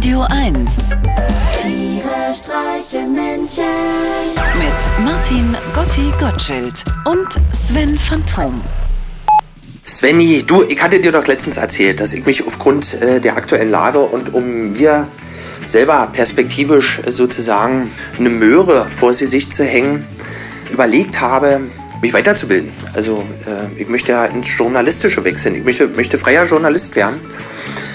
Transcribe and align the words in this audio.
Radio 0.00 0.22
1 0.30 0.70
Tiere 1.60 2.32
streichen 2.34 3.12
Menschen. 3.12 3.64
mit 4.56 5.04
Martin 5.04 5.54
Gotti 5.74 6.10
Gottschild 6.18 6.84
und 7.04 7.28
Sven 7.54 7.98
Phantom. 7.98 8.62
Svenny, 9.84 10.42
du, 10.46 10.62
ich 10.62 10.82
hatte 10.82 11.00
dir 11.00 11.12
doch 11.12 11.26
letztens 11.26 11.58
erzählt, 11.58 12.00
dass 12.00 12.14
ich 12.14 12.24
mich 12.24 12.46
aufgrund 12.46 12.94
äh, 12.94 13.20
der 13.20 13.36
aktuellen 13.36 13.70
Lage 13.70 13.98
und 13.98 14.32
um 14.32 14.72
mir 14.72 15.06
selber 15.66 16.08
perspektivisch 16.10 17.02
äh, 17.04 17.12
sozusagen 17.12 17.90
eine 18.18 18.30
Möhre 18.30 18.88
vor 18.88 19.10
das 19.10 19.18
Gesicht 19.18 19.52
zu 19.52 19.64
hängen, 19.64 20.06
überlegt 20.72 21.20
habe, 21.20 21.60
mich 22.00 22.14
weiterzubilden. 22.14 22.72
Also 22.94 23.22
äh, 23.46 23.78
ich 23.78 23.88
möchte 23.90 24.12
ja 24.12 24.24
ins 24.24 24.48
Journalistische 24.56 25.22
wechseln. 25.24 25.56
Ich 25.56 25.64
möchte, 25.64 25.88
möchte 25.88 26.16
freier 26.16 26.46
Journalist 26.46 26.96
werden. 26.96 27.20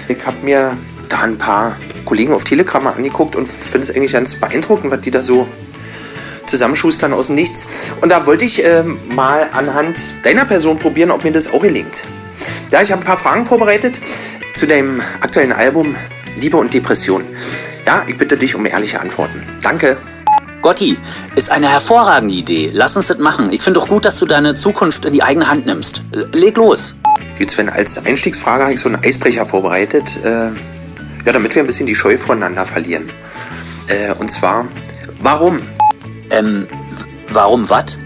Ich 0.07 0.23
habe 0.23 0.37
mir 0.43 0.77
da 1.09 1.21
ein 1.21 1.37
paar 1.37 1.77
Kollegen 2.05 2.33
auf 2.33 2.43
Telegram 2.43 2.83
mal 2.83 2.93
angeguckt 2.93 3.35
und 3.35 3.47
finde 3.47 3.87
es 3.87 3.95
eigentlich 3.95 4.13
ganz 4.13 4.35
beeindruckend, 4.35 4.91
was 4.91 5.01
die 5.01 5.11
da 5.11 5.23
so 5.23 5.47
zusammenschustern 6.45 7.13
aus 7.13 7.27
dem 7.27 7.35
Nichts. 7.35 7.67
Und 8.01 8.09
da 8.09 8.25
wollte 8.27 8.45
ich 8.45 8.63
ähm, 8.63 8.99
mal 9.09 9.49
anhand 9.53 10.13
deiner 10.23 10.45
Person 10.45 10.77
probieren, 10.77 11.11
ob 11.11 11.23
mir 11.23 11.31
das 11.31 11.51
auch 11.51 11.61
gelingt. 11.61 12.03
Ja, 12.71 12.81
ich 12.81 12.91
habe 12.91 13.01
ein 13.01 13.05
paar 13.05 13.17
Fragen 13.17 13.45
vorbereitet 13.45 13.99
zu 14.53 14.65
deinem 14.65 15.01
aktuellen 15.21 15.51
Album 15.51 15.95
Liebe 16.37 16.57
und 16.57 16.73
Depression. 16.73 17.23
Ja, 17.85 18.03
ich 18.07 18.17
bitte 18.17 18.37
dich 18.37 18.55
um 18.55 18.65
ehrliche 18.65 18.99
Antworten. 18.99 19.41
Danke. 19.61 19.97
Gotti, 20.61 20.97
ist 21.35 21.51
eine 21.51 21.69
hervorragende 21.69 22.33
Idee. 22.33 22.71
Lass 22.73 22.97
uns 22.97 23.07
das 23.07 23.19
machen. 23.19 23.53
Ich 23.53 23.61
finde 23.61 23.79
doch 23.79 23.87
gut, 23.87 24.03
dass 24.03 24.17
du 24.17 24.25
deine 24.25 24.55
Zukunft 24.55 25.05
in 25.05 25.13
die 25.13 25.21
eigene 25.21 25.47
Hand 25.47 25.67
nimmst. 25.67 26.01
Leg 26.33 26.57
los. 26.57 26.95
Jetzt, 27.37 27.57
wenn 27.57 27.69
als 27.69 28.03
Einstiegsfrage 28.03 28.63
habe 28.63 28.73
ich 28.73 28.79
so 28.79 28.89
einen 28.89 29.03
Eisbrecher 29.03 29.45
vorbereitet, 29.45 30.19
äh, 30.23 30.49
ja, 31.25 31.31
damit 31.33 31.55
wir 31.55 31.63
ein 31.63 31.67
bisschen 31.67 31.87
die 31.87 31.95
Scheu 31.95 32.17
voneinander 32.17 32.65
verlieren. 32.65 33.09
Äh, 33.87 34.13
und 34.13 34.29
zwar, 34.29 34.67
warum? 35.19 35.59
Ähm, 36.31 36.67
warum 37.29 37.69
wat? 37.69 37.97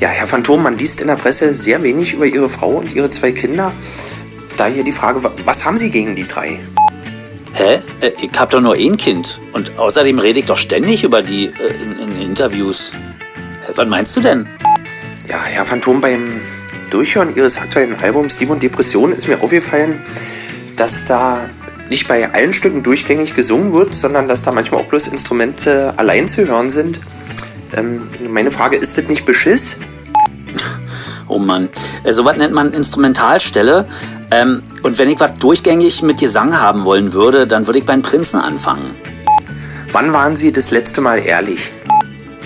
Ja, 0.00 0.08
Herr 0.08 0.26
Phantom, 0.26 0.62
man 0.62 0.78
liest 0.78 1.00
in 1.00 1.06
der 1.08 1.16
Presse 1.16 1.52
sehr 1.52 1.82
wenig 1.82 2.14
über 2.14 2.26
Ihre 2.26 2.48
Frau 2.48 2.70
und 2.70 2.92
Ihre 2.94 3.10
zwei 3.10 3.32
Kinder. 3.32 3.72
Da 4.56 4.66
hier 4.66 4.84
die 4.84 4.92
Frage, 4.92 5.22
wa- 5.24 5.32
was 5.44 5.64
haben 5.64 5.76
Sie 5.76 5.90
gegen 5.90 6.14
die 6.16 6.26
drei? 6.28 6.58
Hä? 7.54 7.80
Äh, 8.00 8.12
Ich 8.22 8.30
hab 8.38 8.50
doch 8.50 8.60
nur 8.60 8.74
ein 8.74 8.96
Kind. 8.96 9.40
Und 9.52 9.78
außerdem 9.78 10.18
rede 10.18 10.40
ich 10.40 10.46
doch 10.46 10.56
ständig 10.58 11.02
über 11.04 11.22
die 11.22 11.46
äh, 11.46 11.82
in, 11.82 11.98
in 12.12 12.20
Interviews. 12.22 12.92
Was 13.74 13.88
meinst 13.88 14.16
du 14.16 14.20
denn? 14.20 14.46
Ja, 15.28 15.42
Herr 15.44 15.64
Phantom, 15.64 16.00
beim 16.00 16.40
Durchhören 16.90 17.34
Ihres 17.36 17.56
aktuellen 17.56 17.94
Albums 18.02 18.38
Liebe 18.40 18.52
und 18.52 18.62
Depression 18.62 19.12
ist 19.12 19.28
mir 19.28 19.40
aufgefallen, 19.42 20.00
dass 20.76 21.04
da 21.04 21.48
nicht 21.90 22.08
bei 22.08 22.32
allen 22.32 22.52
Stücken 22.52 22.82
durchgängig 22.82 23.34
gesungen 23.34 23.74
wird, 23.74 23.94
sondern 23.94 24.28
dass 24.28 24.42
da 24.42 24.52
manchmal 24.52 24.80
auch 24.80 24.86
bloß 24.86 25.08
Instrumente 25.08 25.92
allein 25.96 26.28
zu 26.28 26.46
hören 26.46 26.70
sind. 26.70 27.00
Ähm, 27.76 28.08
meine 28.28 28.50
Frage, 28.50 28.76
ist 28.76 28.96
das 28.96 29.06
nicht 29.08 29.26
Beschiss? 29.26 29.76
Oh 31.28 31.38
Mann. 31.38 31.68
Äh, 32.02 32.12
sowas 32.12 32.36
nennt 32.36 32.54
man 32.54 32.72
Instrumentalstelle. 32.72 33.86
Ähm, 34.30 34.62
und 34.82 34.98
wenn 34.98 35.08
ich 35.08 35.20
was 35.20 35.34
durchgängig 35.34 36.02
mit 36.02 36.18
Gesang 36.18 36.60
haben 36.60 36.84
wollen 36.84 37.12
würde, 37.12 37.46
dann 37.46 37.66
würde 37.66 37.80
ich 37.80 37.84
beim 37.84 38.02
Prinzen 38.02 38.40
anfangen. 38.40 38.94
Wann 39.92 40.12
waren 40.12 40.36
Sie 40.36 40.52
das 40.52 40.70
letzte 40.70 41.00
Mal 41.00 41.18
ehrlich? 41.18 41.72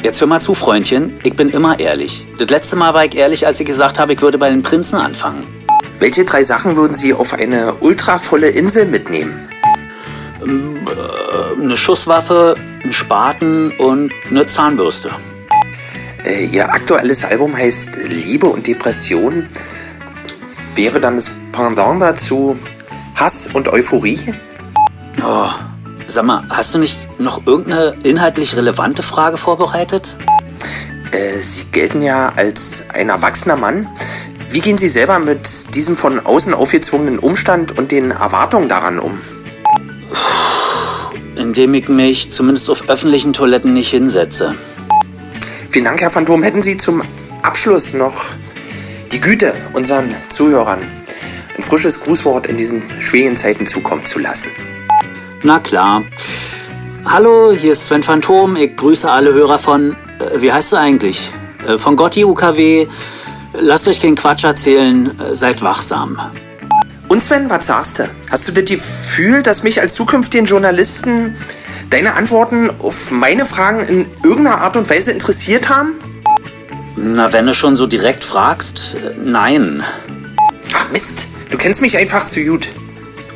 Jetzt 0.02 0.20
hör 0.20 0.28
mal 0.28 0.40
zu, 0.40 0.54
Freundchen. 0.54 1.18
Ich 1.22 1.34
bin 1.34 1.48
immer 1.48 1.78
ehrlich. 1.80 2.26
Das 2.38 2.50
letzte 2.50 2.76
Mal 2.76 2.92
war 2.92 3.04
ich 3.06 3.14
ehrlich, 3.14 3.46
als 3.46 3.60
ich 3.60 3.66
gesagt 3.66 3.98
habe, 3.98 4.12
ich 4.12 4.20
würde 4.20 4.36
bei 4.36 4.50
den 4.50 4.62
Prinzen 4.62 4.96
anfangen. 4.96 5.46
Welche 5.98 6.24
drei 6.24 6.42
Sachen 6.42 6.76
würden 6.76 6.94
Sie 6.94 7.14
auf 7.14 7.34
eine 7.34 7.74
ultravolle 7.74 8.48
Insel 8.48 8.86
mitnehmen? 8.86 9.48
Eine 10.42 11.76
Schusswaffe, 11.76 12.54
ein 12.82 12.92
Spaten 12.92 13.70
und 13.72 14.12
eine 14.28 14.46
Zahnbürste. 14.46 15.10
Äh, 16.24 16.46
Ihr 16.46 16.72
aktuelles 16.72 17.24
Album 17.24 17.56
heißt 17.56 17.96
Liebe 18.06 18.46
und 18.46 18.66
Depression. 18.66 19.46
Wäre 20.74 21.00
dann 21.00 21.16
das 21.16 21.30
Pendant 21.52 22.02
dazu 22.02 22.58
Hass 23.14 23.48
und 23.52 23.68
Euphorie? 23.68 24.18
Oh, 25.24 25.48
sag 26.06 26.24
mal, 26.24 26.44
hast 26.50 26.74
du 26.74 26.78
nicht 26.78 27.08
noch 27.20 27.46
irgendeine 27.46 27.94
inhaltlich 28.02 28.56
relevante 28.56 29.02
Frage 29.02 29.36
vorbereitet? 29.36 30.16
Äh, 31.12 31.38
Sie 31.38 31.66
gelten 31.66 32.02
ja 32.02 32.32
als 32.34 32.84
ein 32.92 33.08
erwachsener 33.08 33.56
Mann. 33.56 33.88
Wie 34.54 34.60
gehen 34.60 34.78
Sie 34.78 34.86
selber 34.86 35.18
mit 35.18 35.74
diesem 35.74 35.96
von 35.96 36.24
außen 36.24 36.54
aufgezwungenen 36.54 37.18
Umstand 37.18 37.76
und 37.76 37.90
den 37.90 38.12
Erwartungen 38.12 38.68
daran 38.68 39.00
um? 39.00 39.18
Indem 41.34 41.74
ich 41.74 41.88
mich 41.88 42.30
zumindest 42.30 42.70
auf 42.70 42.88
öffentlichen 42.88 43.32
Toiletten 43.32 43.72
nicht 43.72 43.90
hinsetze. 43.90 44.54
Vielen 45.70 45.86
Dank, 45.86 46.00
Herr 46.00 46.10
Phantom. 46.10 46.44
Hätten 46.44 46.62
Sie 46.62 46.76
zum 46.76 47.02
Abschluss 47.42 47.94
noch 47.94 48.14
die 49.10 49.20
Güte, 49.20 49.54
unseren 49.72 50.14
Zuhörern 50.28 50.82
ein 51.56 51.62
frisches 51.64 51.98
Grußwort 51.98 52.46
in 52.46 52.56
diesen 52.56 52.80
schwierigen 53.00 53.34
Zeiten 53.34 53.66
zukommen 53.66 54.04
zu 54.04 54.20
lassen? 54.20 54.46
Na 55.42 55.58
klar. 55.58 56.04
Hallo, 57.04 57.50
hier 57.50 57.72
ist 57.72 57.88
Sven 57.88 58.04
Phantom. 58.04 58.54
Ich 58.54 58.76
grüße 58.76 59.10
alle 59.10 59.34
Hörer 59.34 59.58
von, 59.58 59.96
äh, 60.20 60.40
wie 60.40 60.52
heißt 60.52 60.70
du 60.70 60.76
eigentlich? 60.76 61.32
Äh, 61.66 61.76
von 61.76 61.96
Gotti 61.96 62.24
UKW. 62.24 62.86
Lasst 63.56 63.86
euch 63.86 64.02
keinen 64.02 64.16
Quatsch 64.16 64.44
erzählen. 64.44 65.18
Äh, 65.20 65.34
seid 65.34 65.62
wachsam. 65.62 66.20
Und 67.06 67.22
Sven, 67.22 67.48
was 67.48 67.66
sagst 67.66 68.00
du? 68.00 68.08
Hast 68.30 68.48
du 68.48 68.52
das 68.52 68.64
Gefühl, 68.64 69.42
dass 69.42 69.62
mich 69.62 69.80
als 69.80 69.94
zukünftigen 69.94 70.46
Journalisten 70.46 71.36
deine 71.90 72.14
Antworten 72.14 72.70
auf 72.80 73.12
meine 73.12 73.46
Fragen 73.46 73.86
in 73.86 74.06
irgendeiner 74.24 74.60
Art 74.60 74.76
und 74.76 74.90
Weise 74.90 75.12
interessiert 75.12 75.68
haben? 75.68 75.92
Na, 76.96 77.32
wenn 77.32 77.46
du 77.46 77.54
schon 77.54 77.76
so 77.76 77.86
direkt 77.86 78.24
fragst, 78.24 78.96
äh, 78.96 79.14
nein. 79.22 79.84
Ach 80.74 80.90
Mist, 80.90 81.28
du 81.50 81.56
kennst 81.56 81.80
mich 81.80 81.96
einfach 81.96 82.26
zu 82.26 82.40
gut. 82.40 82.68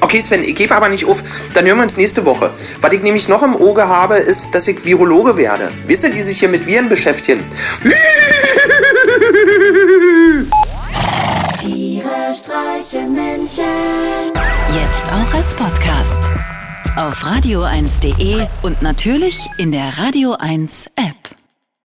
Okay, 0.00 0.20
Sven, 0.20 0.42
ich 0.42 0.54
gebe 0.54 0.74
aber 0.74 0.88
nicht 0.88 1.04
auf. 1.04 1.22
Dann 1.54 1.66
hören 1.66 1.78
wir 1.78 1.82
uns 1.82 1.96
nächste 1.96 2.24
Woche. 2.24 2.52
Was 2.80 2.92
ich 2.92 3.02
nämlich 3.02 3.28
noch 3.28 3.42
im 3.42 3.54
Auge 3.54 3.88
habe, 3.88 4.16
ist, 4.16 4.54
dass 4.54 4.66
ich 4.66 4.84
Virologe 4.84 5.36
werde. 5.36 5.70
Wisst 5.86 6.04
ihr, 6.04 6.10
die 6.10 6.22
sich 6.22 6.38
hier 6.38 6.48
mit 6.48 6.66
Viren 6.66 6.88
beschäftigen? 6.88 7.44
Podcast. 15.58 16.30
Auf 16.94 17.24
radio1.de 17.24 18.46
und 18.62 18.80
natürlich 18.80 19.48
in 19.58 19.72
der 19.72 19.98
Radio 19.98 20.34
1 20.34 20.86
App. 20.94 21.17